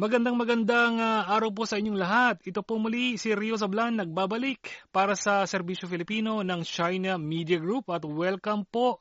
[0.00, 2.40] Magandang magandang uh, araw po sa inyong lahat.
[2.48, 7.92] Ito po muli si Rio Zablan nagbabalik para sa Serbisyo Filipino ng China Media Group
[7.92, 8.96] at welcome po,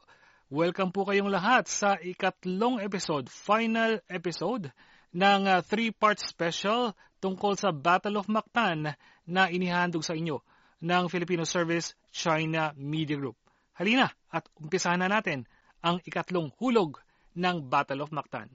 [0.51, 4.75] welcome po kayong lahat sa ikatlong episode, final episode
[5.15, 6.91] ng uh, three-part special
[7.23, 8.91] tungkol sa Battle of Mactan
[9.23, 10.43] na inihandog sa inyo
[10.83, 13.39] ng Filipino Service China Media Group.
[13.79, 15.47] Halina at umpisahan na natin
[15.79, 16.99] ang ikatlong hulog
[17.39, 18.51] ng Battle of Mactan.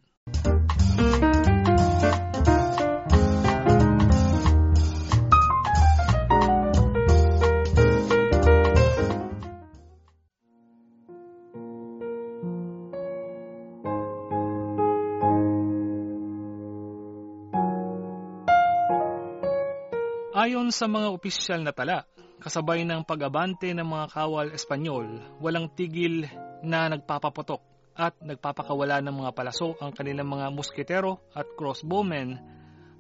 [20.45, 22.05] Ayon sa mga opisyal na tala,
[22.37, 26.29] kasabay ng pag-abante ng mga kawal Espanyol, walang tigil
[26.61, 27.65] na nagpapaputok
[27.97, 32.37] at nagpapakawala ng mga palaso ang kanilang mga musketero at crossbowmen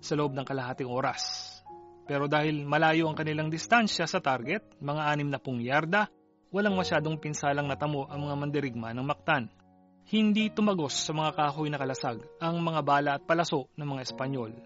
[0.00, 1.52] sa loob ng kalahating oras.
[2.08, 6.08] Pero dahil malayo ang kanilang distansya sa target, mga anim na pung yarda,
[6.48, 9.52] walang masyadong pinsalang natamo ang mga mandirigma ng Mactan.
[10.08, 14.56] Hindi tumagos sa mga kahoy na kalasag ang mga bala at palaso ng mga Espanyol.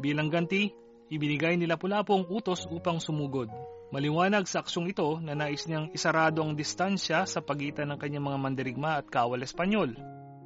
[0.00, 0.83] Bilang ganti,
[1.14, 3.46] Ibinigay nila Pulapong utos upang sumugod.
[3.94, 8.38] Maliwanag sa aksyong ito na nais niyang isarado ang distansya sa pagitan ng kanyang mga
[8.42, 9.94] mandirigma at kawal Espanyol.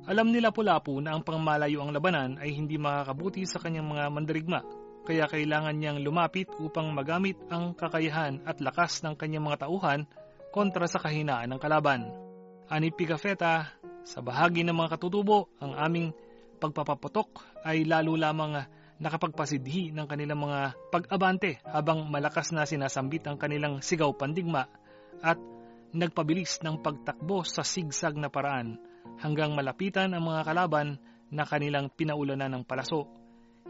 [0.05, 4.61] Alam nila Pulapo na ang pangmalayo ang labanan ay hindi makakabuti sa kanyang mga mandirigma,
[5.09, 10.05] kaya kailangan niyang lumapit upang magamit ang kakayahan at lakas ng kanyang mga tauhan
[10.53, 12.13] kontra sa kahinaan ng kalaban.
[12.69, 13.73] Ani Pigafetta,
[14.05, 16.13] sa bahagi ng mga katutubo, ang aming
[16.61, 23.79] pagpapaputok ay lalo lamang nakapagpasidhi ng kanilang mga pag-abante habang malakas na sinasambit ang kanilang
[23.79, 24.67] sigaw pandigma
[25.23, 25.39] at
[25.95, 28.77] nagpabilis ng pagtakbo sa sigsag na paraan
[29.23, 30.99] hanggang malapitan ang mga kalaban
[31.31, 33.09] na kanilang pinaulanan ng palaso,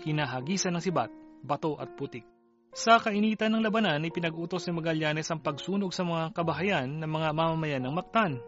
[0.03, 1.11] hinahagisan ng sibat,
[1.43, 2.27] bato at putik.
[2.75, 7.29] Sa kainitan ng labanan ay pinag-utos ni Magallanes ang pagsunog sa mga kabahayan ng mga
[7.33, 8.39] mamamayan ng Mactan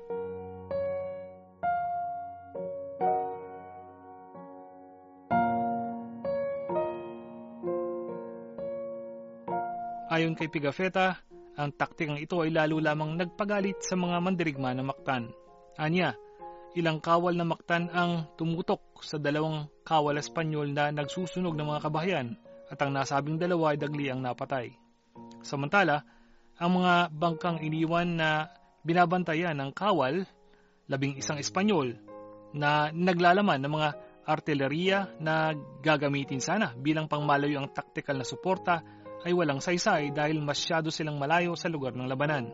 [10.31, 11.27] Ayon kay Pigafetta,
[11.59, 15.27] ang taktikang ito ay lalo lamang nagpagalit sa mga mandirigma ng Mactan.
[15.75, 16.15] Anya,
[16.79, 22.39] ilang kawal na Mactan ang tumutok sa dalawang kawal Espanyol na nagsusunog ng mga kabahayan
[22.71, 24.71] at ang nasabing dalawa ay dagli ang napatay.
[25.43, 26.07] Samantala,
[26.63, 28.55] ang mga bangkang iniwan na
[28.87, 30.23] binabantayan ng kawal,
[30.87, 31.99] labing isang Espanyol,
[32.55, 33.89] na naglalaman ng mga
[34.31, 40.89] artilleriya na gagamitin sana bilang pangmalayo ang taktikal na suporta ay walang saysay dahil masyado
[40.89, 42.49] silang malayo sa lugar ng labanan.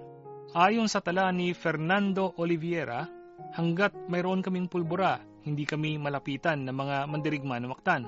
[0.54, 3.06] Ayon sa tala ni Fernando Oliveira,
[3.54, 8.06] hanggat mayroon kaming pulbura, hindi kami malapitan ng mga mandirigma na maktan.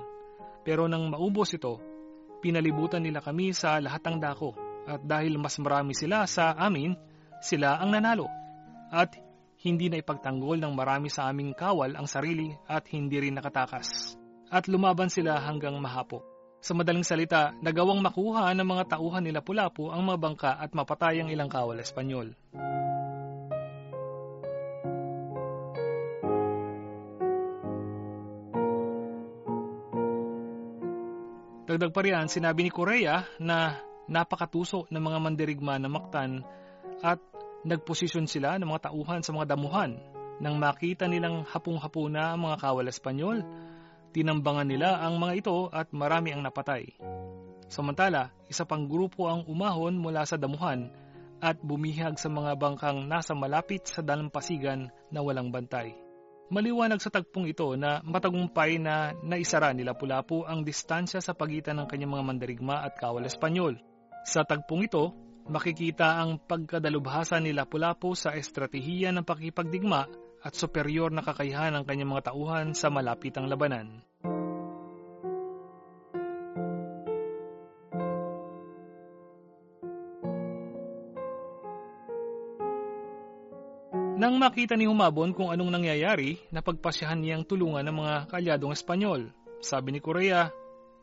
[0.67, 1.79] Pero nang maubos ito,
[2.43, 4.51] pinalibutan nila kami sa lahat ng dako
[4.89, 6.97] at dahil mas marami sila sa amin,
[7.39, 8.27] sila ang nanalo.
[8.89, 9.15] At
[9.63, 14.17] hindi na ipagtanggol ng marami sa aming kawal ang sarili at hindi rin nakatakas.
[14.49, 16.25] At lumaban sila hanggang mahapo.
[16.59, 21.23] Sa madaling salita, nagawang makuha ng mga tauhan nila Pulapu ang mga bangka at mapatay
[21.23, 22.35] ang ilang kawal Espanyol.
[31.69, 36.43] Dagdag pa riyan, sinabi ni Korea na napakatuso ng mga mandirigma ng Mactan
[37.05, 37.21] at
[37.63, 40.01] nagposisyon sila ng mga tauhan sa mga damuhan
[40.43, 43.45] nang makita nilang hapong-hapo na ang mga kawal Espanyol
[44.19, 46.91] Tinambangan nila ang mga ito at marami ang napatay.
[47.71, 50.91] Samantala, isa pang grupo ang umahon mula sa damuhan
[51.39, 55.95] at bumihag sa mga bangkang nasa malapit sa dalampasigan na walang bantay.
[56.51, 61.87] Maliwanag sa tagpong ito na matagumpay na naisara nila Pulapu ang distansya sa pagitan ng
[61.87, 63.79] kanyang mga mandarigma at kawal Espanyol.
[64.27, 65.15] Sa tagpong ito,
[65.47, 70.11] makikita ang pagkadalubhasa nila Pulapu sa estratehiya ng pakipagdigma
[70.43, 74.08] at superior na kakayahan ng kanyang mga tauhan sa malapitang labanan.
[84.39, 89.35] Nang makita ni Humabon kung anong nangyayari, napagpasyahan niyang tulungan ng mga kalyadong Espanyol.
[89.59, 90.55] Sabi ni Korea,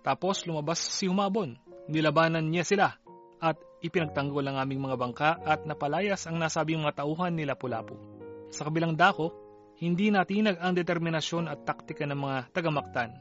[0.08, 1.60] tapos lumabas si Humabon.
[1.92, 2.96] Nilabanan niya sila
[3.44, 8.00] at ipinagtanggol ang aming mga bangka at napalayas ang nasabing mga tauhan nila Pulapu.
[8.56, 9.36] Sa kabilang dako,
[9.84, 13.20] hindi natinag ang determinasyon at taktika ng mga tagamaktan.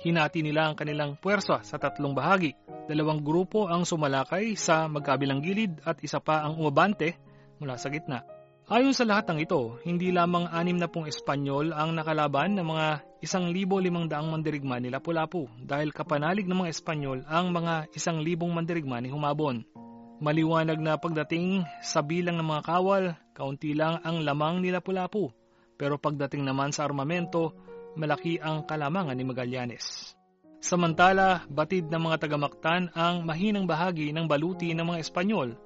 [0.00, 2.56] Hinati nila ang kanilang puwersa sa tatlong bahagi.
[2.88, 7.20] Dalawang grupo ang sumalakay sa magkabilang gilid at isa pa ang umabante
[7.60, 8.39] mula sa gitna.
[8.70, 12.86] Ayon sa lahat ng ito, hindi lamang anim na pong Espanyol ang nakalaban ng mga
[13.18, 18.22] isang libo limang daang mandirigma ni Lapu-Lapu dahil kapanalig ng mga Espanyol ang mga isang
[18.22, 19.66] libong mandirigma ni Humabon.
[20.22, 25.34] Maliwanag na pagdating sa bilang ng mga kawal, kaunti lang ang lamang ni Lapu-Lapu.
[25.74, 27.50] Pero pagdating naman sa armamento,
[27.98, 30.14] malaki ang kalamangan ni Magallanes.
[30.62, 35.58] Samantala, batid ng mga tagamaktan ang mahinang bahagi ng baluti ng mga Espanyol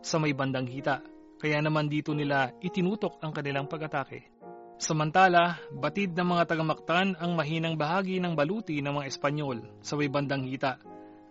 [0.00, 1.04] sa may bandang hita
[1.36, 4.32] kaya naman dito nila itinutok ang kanilang pag-atake.
[4.76, 10.12] Samantala, batid ng mga tagamaktan ang mahinang bahagi ng baluti ng mga Espanyol sa may
[10.12, 10.76] bandang hita,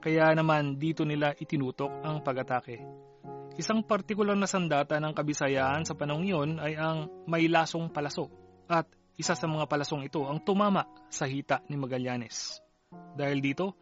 [0.01, 2.81] kaya naman dito nila itinutok ang pag-atake.
[3.55, 8.27] Isang partikular na sandata ng kabisayaan sa panahong iyon ay ang may lasong palaso
[8.67, 12.59] at isa sa mga palasong ito ang tumama sa hita ni Magallanes.
[13.15, 13.79] Dahil dito,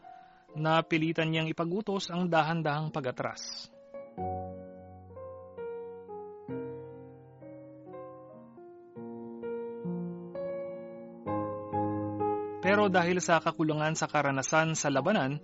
[0.53, 3.73] napilitan niyang ipagutos ang dahan-dahang pag-atras.
[12.73, 15.37] Pero dahil sa kakulangan sa karanasan sa labanan,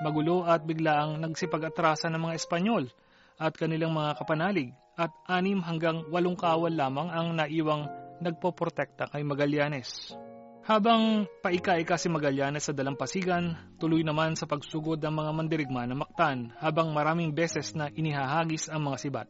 [0.00, 2.88] magulo at biglaang nagsipag-atrasan ng mga Espanyol
[3.36, 7.84] at kanilang mga kapanalig at anim hanggang walong kawal lamang ang naiwang
[8.24, 10.16] nagpoprotekta kay Magallanes.
[10.64, 16.56] Habang paika-ika si Magallanes sa dalampasigan, tuloy naman sa pagsugod ng mga mandirigma ng Mactan
[16.64, 19.28] habang maraming beses na inihahagis ang mga sibat.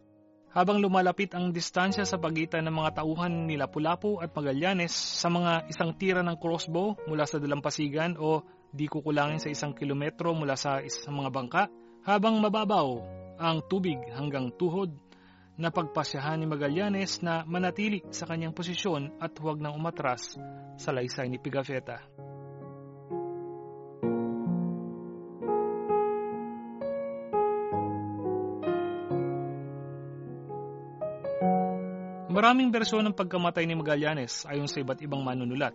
[0.51, 5.71] Habang lumalapit ang distansya sa pagitan ng mga tauhan ni Lapu-Lapu at Magallanes sa mga
[5.71, 8.43] isang tira ng crossbow mula sa dalampasigan o
[8.75, 11.63] di kukulangin sa isang kilometro mula sa isang mga bangka,
[12.03, 12.99] habang mababaw
[13.39, 14.91] ang tubig hanggang tuhod,
[15.55, 20.35] napagpasyahan ni Magallanes na manatili sa kanyang posisyon at huwag nang umatras
[20.75, 22.03] sa laysay ni Pigafetta.
[32.31, 35.75] Maraming bersyon ng pagkamatay ni Magallanes ayon sa iba't ibang manunulat.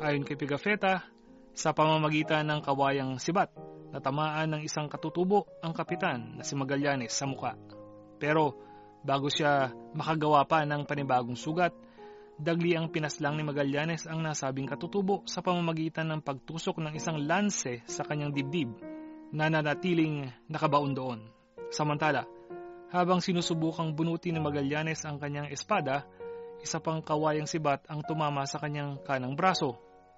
[0.00, 1.04] Ayon kay Pigafetta,
[1.52, 3.52] sa pamamagitan ng kawayang sibat,
[3.92, 7.52] natamaan ng isang katutubo ang kapitan na si Magallanes sa muka.
[8.16, 8.56] Pero
[9.04, 11.76] bago siya makagawa pa ng panibagong sugat,
[12.40, 17.84] dagli ang pinaslang ni Magallanes ang nasabing katutubo sa pamamagitan ng pagtusok ng isang lanse
[17.84, 18.72] sa kanyang dibdib
[19.36, 21.20] na nanatiling nakabaon doon.
[21.68, 22.24] Samantala,
[22.88, 26.08] habang sinusubukang bunutin ni Magallanes ang kanyang espada,
[26.64, 29.76] isa pang kawayang sibat ang tumama sa kanyang kanang braso,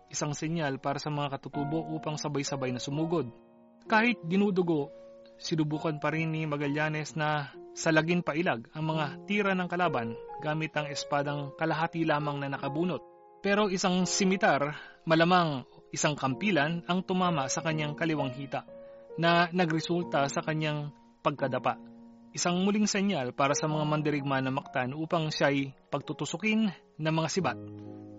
[0.08, 3.28] isang senyal para sa mga katutubo upang sabay-sabay na sumugod.
[3.90, 4.94] Kahit dinudugo,
[5.40, 10.14] sinubukan pa rin ni Magallanes na salagin pailag ang mga tira ng kalaban
[10.44, 13.02] gamit ang espadang kalahati lamang na nakabunot.
[13.40, 14.76] Pero isang simitar,
[15.08, 18.68] malamang isang kampilan ang tumama sa kanyang kaliwang hita
[19.16, 20.92] na nagresulta sa kanyang
[21.24, 21.89] pagkadapa.
[22.30, 27.58] Isang muling senyal para sa mga mandirigma ng Mactan upang siya'y pagtutusukin ng mga sibat,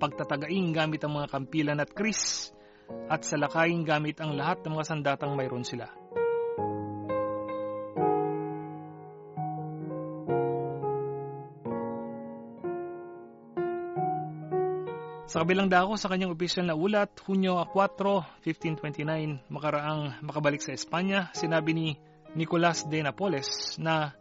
[0.03, 2.51] pagtatagain gamit ang mga kampilan at kris,
[3.07, 5.87] at salakayin gamit ang lahat ng mga sandatang mayroon sila.
[15.31, 21.31] Sa kabilang dako sa kanyang opisyal na ulat, Hunyo 4, 1529, makaraang makabalik sa Espanya,
[21.31, 21.87] sinabi ni
[22.31, 24.15] Nicolas de Napoles na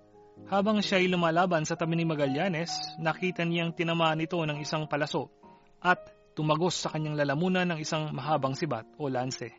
[0.51, 5.31] habang siya ay lumalaban sa tabi ni Magallanes, nakita niyang tinamaan ito ng isang palaso
[5.79, 6.01] at
[6.35, 9.55] tumagos sa kanyang lalamunan ng isang mahabang sibat o lanse.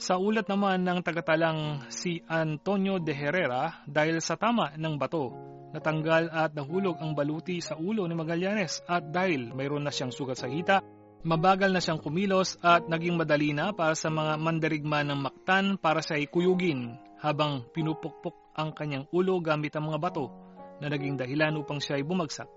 [0.00, 5.32] Sa ulat naman ng tagatalang si Antonio de Herrera dahil sa tama ng bato,
[5.76, 10.40] natanggal at nahulog ang baluti sa ulo ni Magallanes at dahil mayroon na siyang sugat
[10.40, 10.80] sa hita,
[11.24, 16.00] mabagal na siyang kumilos at naging madali na para sa mga mandarigma ng Mactan para
[16.00, 20.32] sa ikuyugin habang pinupukpok ang kanyang ulo gamit ang mga bato
[20.80, 22.48] na naging dahilan upang siya ay bumagsak.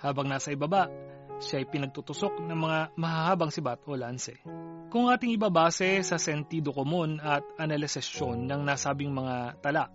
[0.00, 0.88] Habang nasa ibaba,
[1.40, 4.36] siya ay pinagtutusok ng mga mahahabang sibat o lanse.
[4.92, 9.88] Kung ating ibabase sa sentido komon at analisasyon ng nasabing mga tala,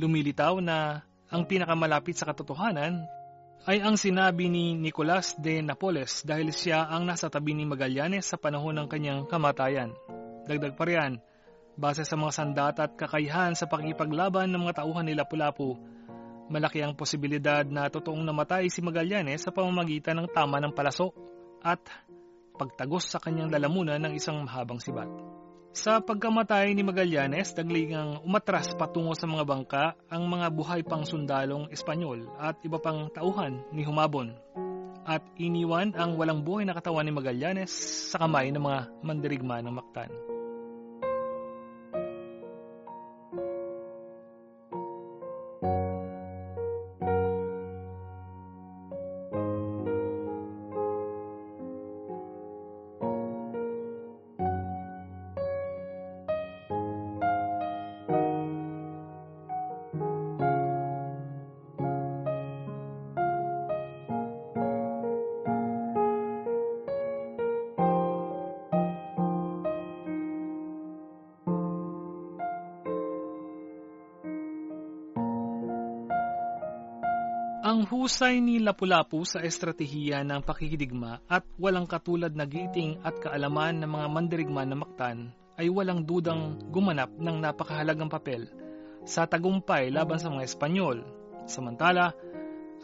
[0.00, 3.04] lumilitaw na ang pinakamalapit sa katotohanan
[3.68, 8.40] ay ang sinabi ni Nicolas de Napoles dahil siya ang nasa tabi ni Magallanes sa
[8.40, 9.92] panahon ng kanyang kamatayan.
[10.48, 11.20] Dagdag pa riyan,
[11.78, 15.78] Base sa mga sandata at kakayahan sa pakikipaglaban ng mga tauhan ni Lapu-Lapu,
[16.50, 21.14] malaki ang posibilidad na totoong namatay si Magallanes sa pamamagitan ng tama ng palaso
[21.62, 21.78] at
[22.58, 25.06] pagtagos sa kanyang lalamunan ng isang mahabang sibat.
[25.70, 31.70] Sa pagkamatay ni Magallanes, daglingang umatras patungo sa mga bangka ang mga buhay pang sundalong
[31.70, 34.34] Espanyol at iba pang tauhan ni Humabon
[35.06, 37.70] at iniwan ang walang buhay na katawan ni Magallanes
[38.10, 40.37] sa kamay ng mga mandirigma ng Mactan.
[77.88, 83.88] Husay ni Lapu-Lapu sa estratehiya ng pakikidigma at walang katulad na giting at kaalaman ng
[83.88, 88.44] mga mandirigma na Mactan ay walang dudang gumanap ng napakahalagang papel
[89.08, 91.00] sa tagumpay laban sa mga Espanyol.
[91.48, 92.12] Samantala,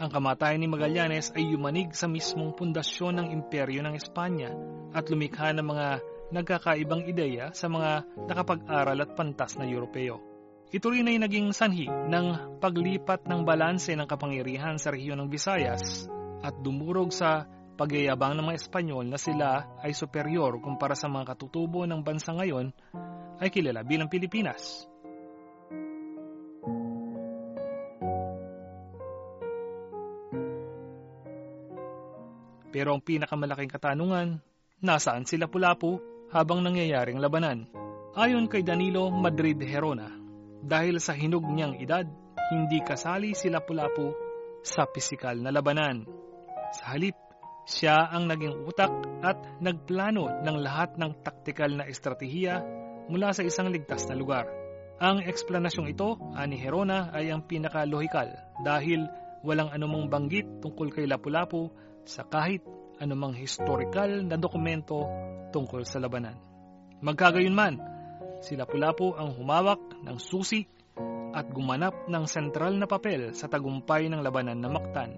[0.00, 4.56] ang kamatayan ni Magallanes ay yumanig sa mismong pundasyon ng imperyo ng Espanya
[4.96, 5.86] at lumikha ng mga
[6.32, 10.33] nagkakaibang ideya sa mga nakapag-aral at pantas na Europeo.
[10.72, 16.08] Ito rin ay naging sanhi ng paglipat ng balanse ng kapangyarihan sa rehiyon ng Visayas
[16.40, 17.44] at dumurog sa
[17.74, 22.70] pagyayabang ng mga Espanyol na sila ay superior kumpara sa mga katutubo ng bansa ngayon
[23.42, 24.86] ay kilala bilang Pilipinas.
[32.74, 34.42] Pero ang pinakamalaking katanungan,
[34.82, 36.02] nasaan sila Pulapu
[36.34, 37.70] habang nangyayaring labanan?
[38.18, 40.10] Ayon kay Danilo Madrid Herona,
[40.64, 42.08] dahil sa hinog niyang edad,
[42.48, 44.16] hindi kasali sila Pulapu
[44.64, 46.08] sa pisikal na labanan.
[46.80, 47.14] Sa halip,
[47.68, 52.64] siya ang naging utak at nagplano ng lahat ng taktikal na estratehiya
[53.08, 54.48] mula sa isang ligtas na lugar.
[55.00, 58.30] Ang eksplanasyong ito, ani Herona, ay ang pinakalohikal
[58.64, 59.04] dahil
[59.44, 61.68] walang anumang banggit tungkol kay Lapu-Lapu
[62.08, 62.64] sa kahit
[63.00, 65.04] anumang historical na dokumento
[65.52, 66.36] tungkol sa labanan.
[67.04, 67.74] Magkagayon man,
[68.44, 70.60] si Lapu-Lapu ang humawak ng susi
[71.32, 75.16] at gumanap ng sentral na papel sa tagumpay ng labanan na Mactan.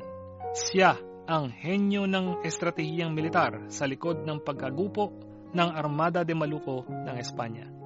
[0.55, 5.11] Siya ang henyo ng estratehiyang militar sa likod ng pagkagupo
[5.51, 7.86] ng Armada de Maluco ng Espanya.